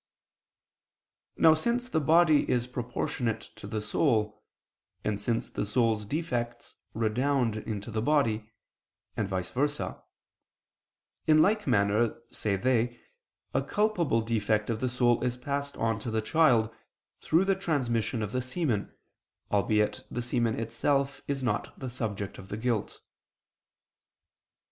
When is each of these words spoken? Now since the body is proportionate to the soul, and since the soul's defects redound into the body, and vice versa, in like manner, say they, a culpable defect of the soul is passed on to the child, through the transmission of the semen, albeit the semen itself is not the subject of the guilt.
Now 1.37 1.53
since 1.53 1.87
the 1.87 1.99
body 1.99 2.49
is 2.49 2.65
proportionate 2.65 3.41
to 3.55 3.67
the 3.67 3.81
soul, 3.81 4.43
and 5.03 5.19
since 5.21 5.47
the 5.47 5.63
soul's 5.63 6.05
defects 6.07 6.77
redound 6.95 7.57
into 7.57 7.91
the 7.91 8.01
body, 8.01 8.51
and 9.15 9.27
vice 9.29 9.51
versa, 9.51 10.01
in 11.27 11.37
like 11.39 11.67
manner, 11.67 12.19
say 12.31 12.55
they, 12.55 12.99
a 13.53 13.61
culpable 13.61 14.21
defect 14.21 14.71
of 14.71 14.79
the 14.79 14.89
soul 14.89 15.23
is 15.23 15.37
passed 15.37 15.77
on 15.77 15.99
to 15.99 16.09
the 16.09 16.19
child, 16.23 16.73
through 17.19 17.45
the 17.45 17.53
transmission 17.55 18.23
of 18.23 18.31
the 18.31 18.41
semen, 18.41 18.91
albeit 19.51 20.03
the 20.09 20.23
semen 20.23 20.59
itself 20.59 21.21
is 21.27 21.43
not 21.43 21.77
the 21.79 21.91
subject 21.91 22.39
of 22.39 22.49
the 22.49 22.57
guilt. 22.57 23.01